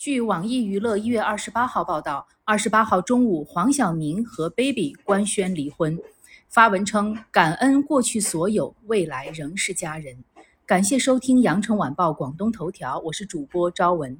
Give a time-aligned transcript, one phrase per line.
[0.00, 5.98] 据网易娱乐一月二十八号报道，二十八号中午，黄晓明和 Baby 官宣离婚。
[6.48, 10.24] 发文称：“感恩过去所有，未来仍是家人。”
[10.64, 14.18] 感谢收听羊城晚报广东头条，我是主播朝文。